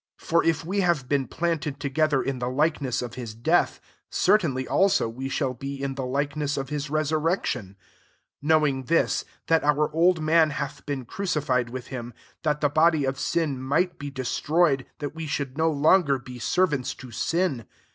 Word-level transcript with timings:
5 0.17 0.27
For 0.27 0.43
if 0.43 0.65
we 0.65 0.79
have 0.79 1.07
been 1.07 1.27
planted 1.27 1.79
together 1.79 2.23
in 2.23 2.39
the 2.39 2.49
likeness 2.49 3.03
of 3.03 3.13
his 3.13 3.35
death, 3.35 3.79
cer 4.09 4.39
tainly 4.39 4.67
also 4.67 5.07
we 5.07 5.29
shall 5.29 5.53
be 5.53 5.79
in 5.79 5.93
the 5.93 6.07
likeness 6.07 6.57
of 6.57 6.69
his 6.69 6.89
resurrection: 6.89 7.75
6 8.37 8.37
knowing 8.41 8.83
this, 8.85 9.25
that 9.45 9.63
our 9.63 9.93
old 9.93 10.19
man 10.19 10.49
hath 10.49 10.83
been 10.87 11.05
crucified 11.05 11.69
with 11.69 11.91
A/m, 11.91 12.15
that 12.41 12.61
the 12.61 12.69
body 12.69 13.05
of 13.05 13.19
sin 13.19 13.61
might 13.61 13.99
be 13.99 14.09
de 14.09 14.23
stroyed, 14.25 14.87
that 14.97 15.13
we 15.13 15.27
should 15.27 15.55
no 15.55 15.69
long 15.69 16.09
er 16.09 16.17
be 16.17 16.39
servants 16.39 16.95
to 16.95 17.11
sin. 17.11 17.65